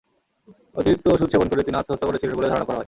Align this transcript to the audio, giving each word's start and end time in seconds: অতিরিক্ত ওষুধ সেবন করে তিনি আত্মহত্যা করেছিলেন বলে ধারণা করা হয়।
অতিরিক্ত 0.75 1.05
ওষুধ 1.07 1.29
সেবন 1.31 1.47
করে 1.49 1.65
তিনি 1.67 1.77
আত্মহত্যা 1.77 2.07
করেছিলেন 2.09 2.35
বলে 2.37 2.51
ধারণা 2.51 2.65
করা 2.65 2.75
হয়। 2.75 2.79